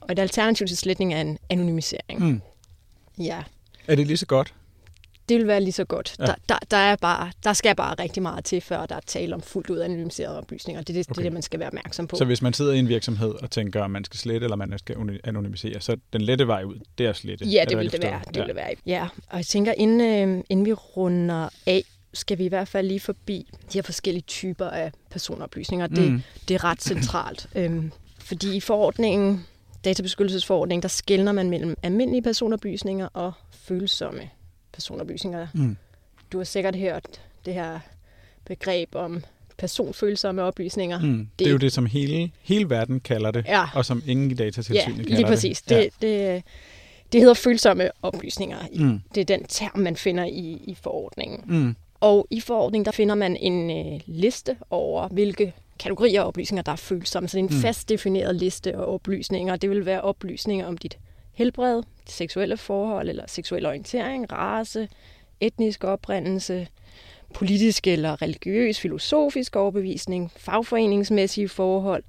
Og 0.00 0.12
et 0.12 0.18
alternativ 0.18 0.66
til 0.66 0.76
sletning 0.76 1.14
er 1.14 1.20
en 1.20 1.38
anonymisering. 1.50 2.20
Mm. 2.26 2.40
Ja, 3.18 3.42
Er 3.86 3.94
det 3.94 4.06
lige 4.06 4.16
så 4.16 4.26
godt? 4.26 4.54
Det 5.28 5.38
vil 5.38 5.46
være 5.46 5.60
lige 5.60 5.72
så 5.72 5.84
godt. 5.84 6.16
Ja. 6.18 6.24
Ja. 6.24 6.26
Der, 6.26 6.34
der, 6.48 6.58
der, 6.70 6.76
er 6.76 6.96
bare, 6.96 7.32
der 7.44 7.52
skal 7.52 7.76
bare 7.76 7.94
rigtig 7.94 8.22
meget 8.22 8.44
til, 8.44 8.60
før 8.60 8.86
der 8.86 8.96
er 8.96 9.00
tale 9.06 9.34
om 9.34 9.42
fuldt 9.42 9.70
ud 9.70 9.78
anonymiserede 9.80 10.38
oplysninger. 10.38 10.82
Det 10.82 10.90
er 10.90 10.94
det, 10.94 11.06
okay. 11.10 11.14
det, 11.14 11.18
er 11.18 11.22
det 11.22 11.32
man 11.32 11.42
skal 11.42 11.60
være 11.60 11.66
opmærksom 11.68 12.06
på. 12.06 12.16
Så 12.16 12.24
hvis 12.24 12.42
man 12.42 12.52
sidder 12.52 12.72
i 12.72 12.78
en 12.78 12.88
virksomhed 12.88 13.34
og 13.42 13.50
tænker, 13.50 13.82
om 13.82 13.90
man 13.90 14.04
skal 14.04 14.18
slette 14.18 14.44
eller 14.44 14.56
man 14.56 14.78
skal 14.78 14.96
anonymisere, 15.24 15.80
så 15.80 15.96
den 16.12 16.20
lette 16.20 16.46
vej 16.46 16.62
ud, 16.64 16.76
det 16.98 17.06
er 17.06 17.10
at 17.10 17.16
slette. 17.16 17.44
Ja, 17.46 17.64
det 17.68 17.78
vil 17.78 17.92
det 17.92 18.02
være. 18.02 18.20
Det 18.26 18.36
vil 18.36 18.46
det 18.46 18.56
være. 18.56 18.74
Ja, 18.86 19.08
og 19.30 19.36
jeg 19.36 19.46
tænker, 19.46 19.72
inden, 19.76 20.00
øh, 20.38 20.44
inden 20.48 20.66
vi 20.66 20.72
runder 20.72 21.48
af, 21.66 21.82
skal 22.14 22.38
vi 22.38 22.44
i 22.44 22.48
hvert 22.48 22.68
fald 22.68 22.86
lige 22.88 23.00
forbi 23.00 23.46
de 23.72 23.78
her 23.78 23.82
forskellige 23.82 24.22
typer 24.22 24.66
af 24.66 24.92
personoplysninger. 25.10 25.86
Det, 25.86 26.12
Mm. 26.12 26.22
det 26.48 26.54
er 26.54 26.64
ret 26.64 26.82
centralt. 26.92 27.46
øhm, 27.54 27.92
fordi 28.18 28.56
i 28.56 28.60
forordningen, 28.60 29.46
databeskyttelsesforordningen, 29.84 30.82
der 30.82 30.88
skældner 30.88 31.32
man 31.32 31.50
mellem 31.50 31.76
almindelige 31.82 32.22
personoplysninger 32.22 33.08
og 33.12 33.32
følsomme 33.52 34.20
personoplysninger. 34.74 35.46
Mm. 35.54 35.76
Du 36.32 36.38
har 36.38 36.44
sikkert 36.44 36.76
hørt 36.76 37.20
det 37.44 37.54
her 37.54 37.80
begreb 38.44 38.94
om 38.94 39.22
personfølsomme 39.58 40.42
oplysninger. 40.42 40.98
Mm. 41.00 41.18
Det, 41.18 41.28
det 41.38 41.46
er 41.46 41.50
jo 41.50 41.56
det, 41.56 41.72
som 41.72 41.86
hele, 41.86 42.30
hele 42.42 42.70
verden 42.70 43.00
kalder 43.00 43.30
det, 43.30 43.44
Ja. 43.48 43.64
og 43.74 43.84
som 43.84 44.02
ingen 44.06 44.30
i 44.30 44.34
datatilsynet 44.34 44.96
Ja, 44.98 45.02
kalder 45.02 45.16
lige 45.16 45.26
præcis. 45.26 45.62
det. 45.62 45.88
Det, 46.00 46.02
det, 46.02 46.42
det 47.12 47.20
hedder 47.20 47.34
følsomme 47.34 47.90
oplysninger. 48.02 48.58
Ja. 48.74 48.84
Mm. 48.84 49.00
Det 49.14 49.20
er 49.20 49.24
den 49.24 49.44
term, 49.44 49.78
man 49.78 49.96
finder 49.96 50.24
i, 50.24 50.62
i 50.66 50.76
forordningen. 50.82 51.40
Mm. 51.46 51.76
Og 52.00 52.26
i 52.30 52.40
forordningen, 52.40 52.84
der 52.84 52.92
finder 52.92 53.14
man 53.14 53.36
en 53.36 53.70
øh, 53.94 54.00
liste 54.06 54.56
over, 54.70 55.08
hvilke 55.08 55.52
kategorier 55.78 56.22
af 56.22 56.26
oplysninger, 56.26 56.62
der 56.62 56.72
er 56.72 56.76
følsomme. 56.76 57.28
Så 57.28 57.36
det 57.36 57.44
er 57.44 57.48
en 57.48 57.54
mm. 57.56 57.60
fast 57.62 57.88
defineret 57.88 58.36
liste 58.36 58.72
af 58.72 58.94
oplysninger. 58.94 59.56
Det 59.56 59.70
vil 59.70 59.86
være 59.86 60.00
oplysninger 60.00 60.66
om 60.66 60.78
dit 60.78 60.98
helbred, 61.34 61.82
seksuelle 62.06 62.56
forhold 62.56 63.08
eller 63.08 63.24
seksuel 63.26 63.66
orientering, 63.66 64.32
race, 64.32 64.88
etnisk 65.40 65.84
oprindelse, 65.84 66.68
politisk 67.34 67.86
eller 67.86 68.22
religiøs, 68.22 68.80
filosofisk 68.80 69.56
overbevisning, 69.56 70.30
fagforeningsmæssige 70.36 71.48
forhold, 71.48 72.02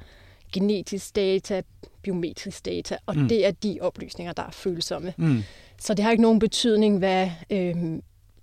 genetisk 0.54 1.16
data, 1.16 1.62
biometrisk 2.02 2.66
data, 2.66 2.98
og 3.06 3.18
mm. 3.18 3.28
det 3.28 3.46
er 3.46 3.52
de 3.52 3.78
oplysninger, 3.82 4.34
der 4.34 4.44
er 4.44 4.52
følsomme. 4.52 5.14
Mm. 5.18 5.44
Så 5.80 5.94
det 5.94 6.04
har 6.04 6.12
ikke 6.12 6.22
nogen 6.22 6.40
betydning, 6.40 6.98
hvad 6.98 7.30
øh, 7.50 7.76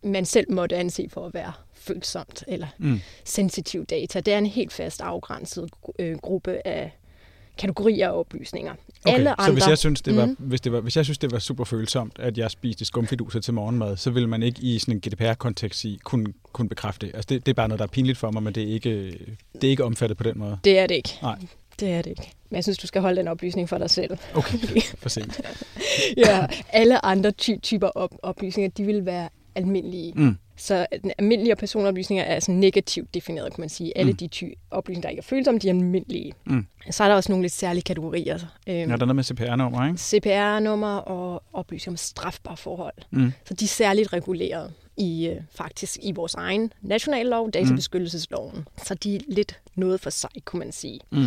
man 0.03 0.25
selv 0.25 0.53
måtte 0.53 0.77
anse 0.77 1.09
for 1.09 1.27
at 1.27 1.35
være 1.35 1.53
følsomt 1.73 2.45
eller 2.49 2.67
Mm. 2.79 3.01
sensitiv 3.25 3.87
data. 3.87 4.21
Det 4.21 4.35
er 4.35 4.39
en 4.39 4.47
helt 4.47 4.73
fast 4.73 5.01
afgrænset 5.01 5.71
øh, 5.99 6.17
gruppe 6.19 6.67
af 6.67 6.93
kategorier 7.63 8.09
af 8.09 8.19
oplysninger. 8.19 8.73
Okay, 8.73 9.15
Alle 9.15 9.29
så 9.31 9.35
andre, 9.39 9.53
hvis 9.53 9.67
jeg, 9.69 9.79
synes, 9.79 10.03
det 10.03 10.17
var, 10.17 10.27
Mhm. 10.27 10.37
hvis, 10.39 10.61
det 10.61 10.73
var, 10.73 10.81
hvis 10.81 10.97
jeg 10.97 11.05
synes, 11.05 11.19
det 11.19 11.33
var 11.33 11.39
super 11.39 11.65
følsomt, 11.65 12.19
at 12.19 12.39
jeg 12.39 12.51
spiste 12.51 12.85
skumfiduser 12.85 13.41
til 13.41 13.55
morgenmad, 13.55 13.97
så 13.97 14.11
vil 14.11 14.29
man 14.29 14.43
ikke 14.43 14.63
i 14.63 14.79
sådan 14.79 14.95
en 14.95 15.01
GDPR-kontekst 15.01 15.81
sige, 15.81 15.99
kunne, 16.05 16.27
kunne 16.53 16.69
bekræfte 16.69 17.07
det. 17.07 17.15
Altså 17.15 17.27
det, 17.29 17.47
det 17.47 17.53
er 17.53 17.55
bare 17.55 17.69
noget, 17.69 17.79
der 17.79 17.85
er 17.85 17.89
pinligt 17.91 18.19
for 18.19 18.31
mig, 18.31 18.43
men 18.43 18.55
det 18.55 18.63
er 18.63 18.73
ikke, 18.75 19.19
det 19.55 19.65
er 19.65 19.71
ikke 19.71 19.85
omfattet 19.85 20.17
på 20.19 20.25
den 20.25 20.39
måde. 20.39 20.59
Det 20.65 20.79
er 20.79 20.87
det 20.87 20.95
ikke. 20.95 21.19
Nej. 21.23 21.39
Det 21.81 21.91
er 21.91 22.03
det 22.03 22.11
ikke. 22.11 22.31
Men 22.51 22.57
jeg 22.57 22.63
synes, 22.65 22.79
du 22.79 22.87
skal 22.87 23.01
holde 23.03 23.17
den 23.17 23.29
oplysning 23.29 23.69
for 23.69 23.79
dig 23.79 23.91
selv. 23.91 24.19
Okay, 24.35 24.59
for 25.03 25.09
sent. 25.09 25.41
ja, 26.17 26.47
alle 26.69 27.05
andre 27.05 27.31
ty- 27.31 27.59
typer 27.63 27.89
op- 27.89 28.15
oplysninger, 28.23 28.71
de 28.71 28.85
vil 28.85 29.07
være 29.07 29.29
almindelige. 29.55 30.13
Mm. 30.17 30.37
Så 30.63 30.87
almindelige 31.19 31.57
personoplysninger 31.57 32.25
er 32.25 32.35
altså 32.35 32.51
negativt 32.51 33.15
defineret, 33.15 33.55
kan 33.55 33.61
man 33.63 33.69
sige. 33.69 33.99
Alle 33.99 34.13
Mm. 34.13 34.17
de 34.17 34.29
ty- 34.29 34.45
oplysninger, 34.71 35.03
der 35.03 35.09
ikke 35.09 35.21
er 35.21 35.25
følsomme, 35.25 35.61
de 35.61 35.69
er 35.69 35.73
almindelige. 35.73 36.33
Mm. 36.45 36.67
Så 36.91 37.05
er 37.05 37.09
der 37.09 37.15
også 37.15 37.33
nogle 37.33 37.43
lidt 37.43 37.53
særlige 37.53 37.83
kategorier. 37.83 38.35
Øhm, 38.67 38.77
Ja, 38.79 38.85
der 38.87 38.93
er 38.93 38.97
noget 38.97 39.17
med 39.17 39.25
CPR-nummer, 39.25 39.87
ikke? 39.87 39.99
CPR-nummer 39.99 40.97
og 40.97 41.43
oplysninger 41.53 41.93
om 41.93 41.97
strafbare 41.97 42.57
forhold. 42.57 42.95
Mm. 43.11 43.33
Så 43.45 43.55
de 43.55 43.65
er 43.65 43.69
særligt 43.69 44.13
reguleret 44.13 44.73
i 44.97 45.27
øh, 45.29 45.37
faktisk 45.55 45.99
i 46.03 46.13
vores 46.13 46.35
egen 46.35 46.73
nationallov, 46.83 47.51
databeskyttelsesloven. 47.51 48.57
Mm. 48.57 48.65
Så 48.85 48.95
de 48.95 49.17
er 49.17 49.21
lidt 49.29 49.61
noget 49.75 50.01
for 50.01 50.11
sig, 50.11 50.31
kunne 50.45 50.59
man 50.59 50.73
sige. 50.73 51.01
Mm. 51.11 51.25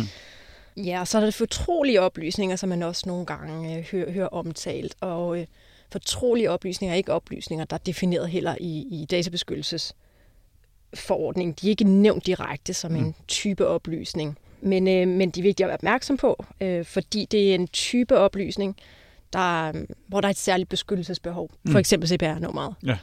Ja, 0.76 1.00
og 1.00 1.08
så 1.08 1.18
er 1.18 1.22
der 1.24 1.30
fortrolige 1.30 2.00
oplysninger, 2.00 2.56
som 2.56 2.68
man 2.68 2.82
også 2.82 3.02
nogle 3.06 3.26
gange 3.26 3.76
øh, 3.78 3.84
hører, 3.92 4.10
hører 4.12 4.28
omtalt. 4.28 4.94
Og 5.00 5.38
øh, 5.40 5.46
fortrolige 5.92 6.50
oplysninger 6.50 6.92
er 6.92 6.96
ikke 6.96 7.12
oplysninger, 7.12 7.64
der 7.64 7.74
er 7.76 7.80
defineret 7.86 8.28
heller 8.28 8.54
i, 8.60 8.86
i 8.90 9.06
databeskyttelsesforordningen. 9.10 11.54
De 11.60 11.66
er 11.66 11.70
ikke 11.70 11.84
nævnt 11.84 12.26
direkte 12.26 12.74
som 12.74 12.90
Mm. 12.92 12.96
en 12.96 13.14
type 13.28 13.66
oplysning. 13.66 14.38
Men, 14.60 14.88
øh, 14.88 15.08
men 15.08 15.30
de 15.30 15.40
er 15.40 15.42
vigtige 15.42 15.64
at 15.64 15.68
være 15.68 15.76
opmærksom 15.76 16.16
på, 16.16 16.44
øh, 16.60 16.84
fordi 16.84 17.24
det 17.30 17.50
er 17.50 17.54
en 17.54 17.68
type 17.68 18.18
oplysning, 18.18 18.76
der, 19.32 19.68
øhm, 19.68 19.86
hvor 20.06 20.20
der 20.20 20.28
er 20.28 20.30
et 20.30 20.36
særligt 20.36 20.68
beskyttelsesbehov, 20.68 21.50
Mm. 21.62 21.72
for 21.72 21.78
eksempel 21.78 22.08
CPR-nummeret. 22.08 22.74
Ja. 22.86 22.98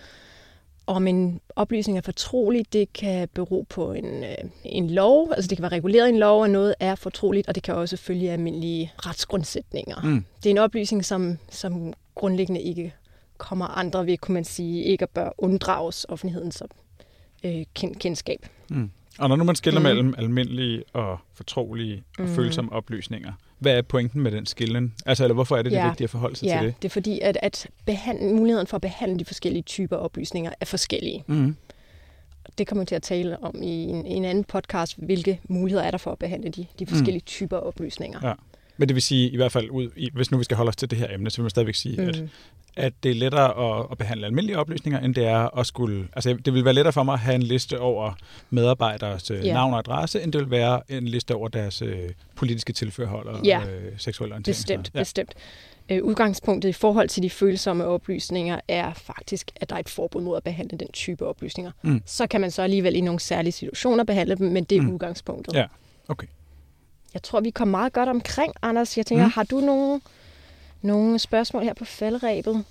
Om 0.88 1.08
en 1.08 1.40
oplysning 1.56 1.98
er 1.98 2.02
fortrolig, 2.02 2.74
det 2.74 2.94
kan 2.94 3.28
bero 3.34 3.66
på 3.70 3.94
en, 3.94 4.24
øh, 4.24 4.36
en 4.66 4.90
lov, 4.90 5.32
altså 5.36 5.48
det 5.50 5.58
kan 5.58 5.62
være 5.63 5.72
reguleret 5.72 6.08
i 6.08 6.10
en 6.10 6.20
lov, 6.20 6.44
at 6.44 6.50
noget 6.50 6.75
er 6.80 6.96
fortroligt, 6.96 7.48
og 7.48 7.56
det 7.56 7.63
kan 7.63 7.75
også 7.75 7.98
følge 7.98 8.32
almindelige 8.32 8.92
retsgrundsætninger. 8.98 10.02
Mm. 10.04 10.25
Det 10.44 10.46
er 10.46 10.52
en 10.52 10.58
oplysning, 10.58 11.06
som, 11.06 11.38
som 11.50 11.94
grundlæggende 12.24 12.62
ikke 12.62 12.94
kommer 13.38 13.65
andre 13.65 14.06
ved, 14.06 14.18
kunne 14.18 14.34
man 14.34 14.44
sige, 14.44 14.84
ikke 14.84 15.03
at 15.03 15.10
bør 15.10 15.30
unddrages 15.38 16.06
offentlighedens 16.10 16.63
øh, 17.44 17.63
ken- 17.75 17.94
kendskab. 17.94 18.46
Mm. 18.70 18.92
Og 19.20 19.30
når 19.30 19.36
nu 19.36 19.44
man 19.44 19.56
skiller 19.56 19.80
Mm. 19.80 19.84
mellem 19.84 20.13
almindelige 20.18 20.84
og 20.94 21.18
fortrolige 21.34 22.03
og 22.20 22.24
Mm. 22.25 22.36
følsomme 22.36 22.72
oplysninger, 22.72 23.34
hvad 23.60 23.77
er 23.77 23.82
pointen 23.82 24.22
med 24.22 24.32
den 24.32 24.46
skillen? 24.46 24.94
Altså, 25.06 25.24
eller 25.24 25.34
hvorfor 25.34 25.58
er 25.58 25.62
det, 25.62 25.72
det 25.72 25.77
Ja. 25.77 25.88
vigtigt 25.88 26.06
at 26.06 26.10
forholde 26.10 26.36
sig 26.36 26.46
Ja, 26.46 26.58
til 26.60 26.68
det? 26.68 26.75
det 26.82 26.86
er 26.86 26.89
fordi, 26.89 27.20
at, 27.20 27.38
at 27.42 27.68
behandle, 27.86 28.34
muligheden 28.36 28.68
for 28.68 28.75
at 28.77 28.82
behandle 28.82 29.20
de 29.20 29.25
forskellige 29.25 29.63
typer 29.63 29.96
oplysninger 29.98 30.51
er 30.62 30.65
forskellige. 30.65 31.24
Mm. 31.27 31.56
Det 32.58 32.68
kommer 32.68 32.84
til 32.86 32.96
at 32.96 33.01
tale 33.03 33.44
om 33.44 33.56
i 33.63 33.68
en, 33.84 34.06
en 34.06 34.25
anden 34.25 34.44
podcast, 34.44 34.98
hvilke 34.98 35.39
muligheder 35.50 35.84
er 35.86 35.92
der 35.92 35.98
for 35.98 36.12
at 36.12 36.20
behandle 36.20 36.50
de, 36.50 36.65
de 36.80 36.86
forskellige 36.86 37.22
mm. 37.22 37.25
typer 37.25 37.58
oplysninger. 37.58 38.20
Ja. 38.27 38.34
Men 38.77 38.88
det 38.89 38.96
vil 38.96 39.01
sige, 39.01 39.30
i 39.30 39.36
hvert 39.36 39.51
fald, 39.51 39.70
ud, 39.70 39.89
i, 39.96 40.10
hvis 40.13 40.32
nu 40.32 40.38
vi 40.38 40.44
skal 40.44 40.58
holde 40.58 40.70
os 40.70 40.75
til 40.75 40.89
det 40.92 40.98
her 40.98 41.08
emne, 41.13 41.30
så 41.30 41.38
vil 41.38 41.44
man 41.44 41.50
stadigvæk 41.50 41.75
sige, 41.75 42.01
mm. 42.01 42.08
at, 42.08 42.24
at 42.75 42.94
det 43.03 43.12
er 43.12 43.15
lettere 43.15 43.80
at, 43.80 43.86
at 43.92 43.98
behandle 43.98 44.25
almindelige 44.25 44.60
oplysninger, 44.60 45.00
end 45.00 45.15
det 45.15 45.25
er 45.25 45.58
at 45.60 45.68
skulle... 45.68 46.08
Altså, 46.13 46.34
det 46.46 46.53
vil 46.53 46.65
være 46.65 46.74
lettere 46.74 46.94
for 46.94 47.03
mig 47.03 47.13
at 47.13 47.20
have 47.20 47.36
en 47.36 47.44
liste 47.44 47.80
over 47.80 48.13
medarbejderes 48.50 49.32
øh, 49.32 49.46
Ja. 49.46 49.53
navn 49.53 49.74
og 49.74 49.80
adresse, 49.80 50.22
end 50.22 50.34
det 50.34 50.42
vil 50.42 50.51
være 50.51 50.82
en 50.89 51.08
liste 51.08 51.36
over 51.36 51.48
deres 51.48 51.82
øh, 51.82 52.10
politiske 52.36 52.74
tilførhold 52.74 53.27
og 53.27 53.46
Ja. 53.46 53.62
øh, 53.70 53.92
seksuelle 53.98 54.34
orientering. 54.34 54.56
Bestemt, 54.56 54.92
Ja. 54.94 55.00
bestemt. 55.00 55.34
Øh, 55.89 56.03
udgangspunktet 56.03 56.70
i 56.70 56.74
forhold 56.74 57.10
til 57.10 57.24
de 57.24 57.30
følsomme 57.30 57.86
oplysninger 57.86 58.60
er 58.68 58.94
faktisk, 58.94 59.51
at 59.56 59.70
der 59.70 59.75
er 59.75 59.80
et 59.80 59.89
forbud 59.89 60.22
mod 60.22 60.38
at 60.38 60.44
behandle 60.44 60.77
den 60.77 60.88
type 60.92 61.25
oplysninger. 61.27 61.72
Mm. 61.82 62.01
Så 62.06 62.27
kan 62.27 62.42
man 62.42 62.51
så 62.51 62.62
alligevel 62.62 62.96
i 62.96 63.01
nogle 63.01 63.20
særlige 63.20 63.51
situationer 63.51 64.03
behandle 64.03 64.36
dem, 64.36 64.48
men 64.51 64.63
det 64.63 64.77
er 64.77 64.82
mm. 64.82 64.94
udgangspunktet. 64.94 65.53
Ja, 65.53 65.65
okay. 66.08 66.27
Jeg 67.13 67.24
tror, 67.24 67.39
vi 67.41 67.50
kom 67.50 67.67
meget 67.67 67.93
godt 67.93 68.10
omkring, 68.10 68.53
Anders. 68.62 68.98
Jeg 68.98 69.05
tænker, 69.05 69.25
Mm. 69.25 69.32
har 69.32 69.43
du 69.43 69.60
nogle, 69.60 70.01
nogle 70.82 71.20
spørgsmål 71.20 71.63
her 71.63 71.74
på 71.74 71.86
faldrebet? 71.86 72.63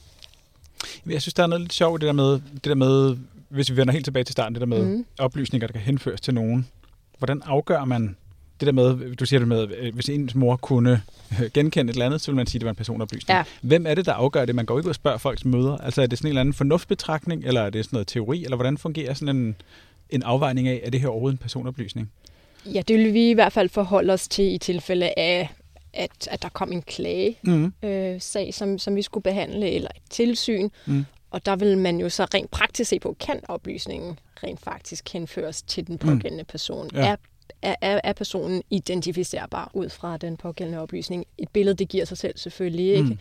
Jeg 1.06 1.22
synes, 1.22 1.34
der 1.34 1.42
er 1.42 1.46
noget 1.46 1.60
lidt 1.60 1.72
sjovt, 1.72 2.00
det 2.00 2.06
der 2.06 2.12
med, 2.12 2.32
det 2.32 2.64
der 2.64 2.74
med 2.74 3.16
hvis 3.48 3.70
vi 3.70 3.76
vender 3.76 3.92
helt 3.92 4.04
tilbage 4.04 4.24
til 4.24 4.32
starten, 4.32 4.54
det 4.54 4.60
der 4.60 4.66
med 4.66 4.84
Mm. 4.84 5.04
oplysninger, 5.18 5.66
der 5.66 5.72
kan 5.72 5.82
henføres 5.82 6.20
til 6.20 6.34
nogen. 6.34 6.68
Hvordan 7.18 7.42
afgør 7.44 7.84
man 7.84 8.16
det 8.60 8.66
der 8.66 8.72
med, 8.72 9.16
du 9.16 9.26
siger 9.26 9.40
det 9.40 9.48
med, 9.48 9.68
øh, 9.78 9.94
hvis 9.94 10.08
ens 10.08 10.34
mor 10.34 10.56
kunne 10.56 11.02
øh, 11.42 11.50
genkende 11.54 11.90
et 11.90 11.94
eller 11.94 12.06
andet, 12.06 12.20
så 12.20 12.30
vil 12.30 12.36
man 12.36 12.46
sige, 12.46 12.56
at 12.58 12.60
det 12.60 12.64
var 12.66 12.70
en 12.70 12.76
personoplysning. 12.76 13.36
Ja. 13.36 13.44
Hvem 13.62 13.86
er 13.86 13.94
det, 13.94 14.06
der 14.06 14.12
afgør 14.12 14.44
det? 14.44 14.54
Man 14.54 14.66
går 14.66 14.78
ikke 14.78 14.86
ud 14.86 14.90
og 14.90 14.94
spørger 14.94 15.18
folks 15.18 15.44
møder. 15.44 15.76
Altså 15.78 16.02
er 16.02 16.06
det 16.06 16.18
sådan 16.18 16.26
en 16.26 16.30
eller 16.30 16.40
anden 16.40 16.54
fornuftsbetragtning, 16.54 17.44
eller 17.44 17.60
er 17.60 17.70
det 17.70 17.84
sådan 17.84 17.96
noget 17.96 18.06
teori, 18.08 18.44
eller 18.44 18.56
hvordan 18.56 18.78
fungerer 18.78 19.14
sådan 19.14 19.36
en, 19.36 19.56
en 20.10 20.22
afvejning 20.22 20.68
af, 20.68 20.80
er 20.84 20.90
det 20.90 21.00
her 21.00 21.08
overhovedet 21.08 21.34
en 21.34 21.42
personoplysning? 21.42 22.10
Ja, 22.66 22.82
det 22.88 22.98
vil 22.98 23.14
vi 23.14 23.30
i 23.30 23.34
hvert 23.34 23.52
fald 23.52 23.68
forholde 23.68 24.12
os 24.12 24.28
til 24.28 24.54
i 24.54 24.58
tilfælde 24.58 25.12
af, 25.16 25.50
at, 25.92 26.28
at 26.30 26.42
der 26.42 26.48
kom 26.48 26.72
en 26.72 26.82
klage, 26.82 27.38
Mm. 27.42 27.72
øh, 27.82 28.20
sag, 28.20 28.54
som, 28.54 28.78
som 28.78 28.96
vi 28.96 29.02
skulle 29.02 29.22
behandle, 29.22 29.70
eller 29.70 29.88
et 29.96 30.02
tilsyn. 30.10 30.68
Mm. 30.86 31.04
Og 31.30 31.46
der 31.46 31.56
vil 31.56 31.78
man 31.78 31.98
jo 32.00 32.08
så 32.08 32.24
rent 32.34 32.50
praktisk 32.50 32.88
se 32.90 32.98
på, 33.00 33.16
kan 33.20 33.40
oplysningen 33.48 34.18
rent 34.44 34.60
faktisk 34.60 35.12
henføres 35.12 35.62
til 35.62 35.86
den 35.86 35.98
pågældende 35.98 36.44
person? 36.44 36.88
Mm. 36.92 36.98
Ja. 36.98 37.06
Er, 37.06 37.16
er, 37.62 37.74
er, 37.80 38.00
er 38.04 38.12
personen 38.12 38.62
identificerbar 38.70 39.70
ud 39.74 39.88
fra 39.88 40.16
den 40.16 40.36
pågældende 40.36 40.80
oplysning? 40.80 41.24
Et 41.38 41.48
billede, 41.48 41.76
det 41.76 41.88
giver 41.88 42.04
sig 42.04 42.18
selv 42.18 42.38
selvfølgelig 42.38 42.86
ikke. 42.90 43.02
Mm. 43.02 43.18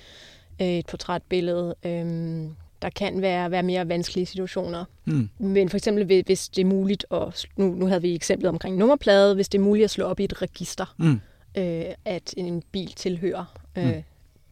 Mm. 0.60 0.65
Et 0.65 0.86
portrætbillede. 0.86 1.75
Øhm, 1.83 2.55
der 2.81 2.89
kan 2.89 3.21
være, 3.21 3.51
være 3.51 3.63
mere 3.63 3.89
vanskelige 3.89 4.25
situationer. 4.25 4.85
Mm. 5.05 5.29
Men 5.38 5.69
for 5.69 5.77
eksempel, 5.77 6.05
hvis- 6.25 6.50
det 6.50 6.61
er 6.61 6.65
muligt, 6.65 7.05
at, 7.11 7.45
nu, 7.57 7.67
nu 7.67 7.88
havde 7.88 8.01
vi 8.01 8.15
eksemplet 8.15 8.50
omkring 8.50 8.77
nummerplade, 8.77 9.35
hvis 9.35 9.50
det 9.50 9.57
er 9.57 9.63
muligt 9.63 9.83
at 9.83 9.89
slå 9.91 10.05
op 10.05 10.19
i 10.19 10.23
et 10.23 10.41
register, 10.41 10.95
Mm. 10.97 11.19
øh, 11.57 11.85
at 12.05 12.33
en 12.38 12.63
bil 12.71 12.88
tilhører 12.93 13.59
øh, 13.77 13.83
Mm. 13.85 13.89
mm. 13.91 14.03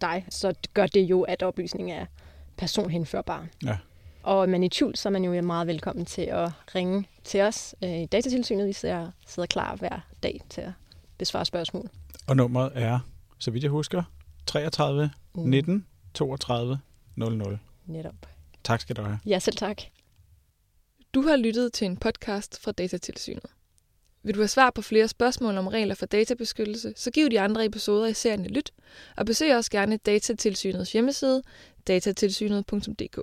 dig, 0.02 0.26
så 0.30 0.54
gør 0.74 0.88
det 0.88 1.02
jo, 1.02 1.22
at 1.22 1.44
oplysningen 1.44 1.98
er 2.00 2.06
personhenførbar. 2.58 3.48
Ja. 3.66 3.78
Og 4.24 4.42
er 4.44 4.48
man 4.48 4.64
i 4.64 4.70
tvivl, 4.70 4.96
så 4.96 5.10
er 5.10 5.12
man 5.14 5.24
jo 5.24 5.42
meget 5.42 5.68
velkommen 5.68 6.06
til 6.06 6.22
at 6.22 6.50
ringe 6.76 7.06
til 7.24 7.42
os 7.42 7.76
øh, 7.84 8.00
i 8.00 8.06
Datatilsynet. 8.06 8.68
Vi 8.68 8.74
sidder, 8.74 9.12
sidder 9.28 9.48
klar 9.48 9.76
hver 9.76 10.00
dag 10.24 10.42
til 10.50 10.62
at 10.62 10.72
besvare 11.18 11.46
spørgsmål. 11.46 11.90
Og 12.28 12.36
nummeret 12.36 12.72
er, 12.76 13.00
så 13.40 13.52
vidt 13.52 13.64
jeg 13.64 13.72
husker, 13.72 14.04
33 14.46 15.12
Mm. 15.36 15.42
19 15.42 15.86
32 16.14 16.80
00. 17.16 17.60
Netop. 17.90 18.26
Tak 18.64 18.82
skal 18.82 18.96
du 18.96 19.02
have. 19.02 19.20
Ja, 19.26 19.40
selv 19.40 19.56
tak. 19.56 19.82
Du 21.14 21.22
har 21.22 21.36
lyttet 21.36 21.74
til 21.74 21.86
en 21.86 21.98
podcast 21.98 22.60
fra 22.60 22.72
Datatilsynet. 22.72 23.46
Vil 24.24 24.36
du 24.36 24.40
have 24.40 24.48
svar 24.48 24.70
på 24.70 24.82
flere 24.82 25.08
spørgsmål 25.08 25.58
om 25.58 25.68
regler 25.68 25.96
for 25.96 26.06
databeskyttelse, 26.06 26.94
så 26.96 27.12
giv 27.12 27.30
de 27.30 27.40
andre 27.40 27.66
episoder 27.66 28.08
i 28.08 28.14
serien 28.14 28.46
et 28.46 28.52
lyt, 28.52 28.72
og 29.18 29.26
besøg 29.26 29.56
også 29.56 29.72
gerne 29.72 29.98
Datatilsynets 29.98 30.92
hjemmeside, 30.92 31.44
datatilsynet.dk. 31.88 33.20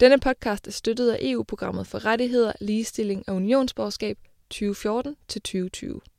Denne 0.00 0.20
podcast 0.20 0.66
er 0.66 0.72
støttet 0.72 1.10
af 1.10 1.18
EU-programmet 1.20 1.86
for 1.86 2.04
rettigheder, 2.04 2.52
ligestilling 2.60 3.28
og 3.28 3.36
unionsborgerskab 3.36 4.18
2014-2020. 4.54 6.15